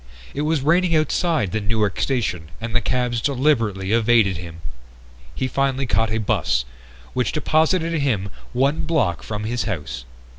It 0.33 0.41
was 0.41 0.61
raining 0.63 0.95
outside 0.95 1.51
the 1.51 1.61
Newark 1.61 1.99
station 2.01 2.49
and 2.59 2.75
the 2.75 2.81
cabs 2.81 3.21
deliberately 3.21 3.91
evaded 3.91 4.37
him. 4.37 4.61
He 5.35 5.47
finally 5.47 5.85
caught 5.85 6.09
a 6.09 6.17
bus, 6.17 6.65
which 7.13 7.31
deposited 7.31 7.93
him 7.99 8.29
one 8.51 8.85
block 8.85 9.21
from 9.21 9.43
his 9.43 9.65
house. 9.65 10.05